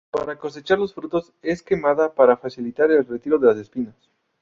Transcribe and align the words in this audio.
Para 0.09 0.35
cosechar 0.35 0.79
los 0.79 0.95
frutos 0.95 1.31
es 1.43 1.61
quemada 1.61 2.11
para 2.15 2.35
facilitar 2.35 2.89
el 2.89 3.05
retiro 3.05 3.37
de 3.37 3.45
las 3.45 3.57
espinas. 3.57 3.93